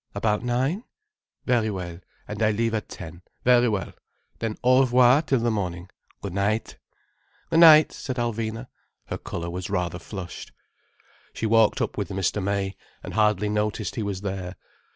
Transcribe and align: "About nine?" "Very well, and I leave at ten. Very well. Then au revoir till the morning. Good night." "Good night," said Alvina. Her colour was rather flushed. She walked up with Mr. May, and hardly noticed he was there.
"About 0.15 0.41
nine?" 0.43 0.83
"Very 1.45 1.69
well, 1.69 1.99
and 2.27 2.41
I 2.41 2.49
leave 2.49 2.73
at 2.73 2.89
ten. 2.89 3.21
Very 3.43 3.69
well. 3.69 3.93
Then 4.39 4.57
au 4.63 4.79
revoir 4.79 5.21
till 5.21 5.37
the 5.37 5.51
morning. 5.51 5.91
Good 6.23 6.33
night." 6.33 6.79
"Good 7.51 7.59
night," 7.59 7.91
said 7.91 8.15
Alvina. 8.15 8.65
Her 9.09 9.19
colour 9.19 9.51
was 9.51 9.69
rather 9.69 9.99
flushed. 9.99 10.53
She 11.33 11.45
walked 11.45 11.83
up 11.83 11.99
with 11.99 12.09
Mr. 12.09 12.41
May, 12.41 12.75
and 13.03 13.13
hardly 13.13 13.47
noticed 13.47 13.93
he 13.95 14.01
was 14.01 14.21
there. 14.21 14.55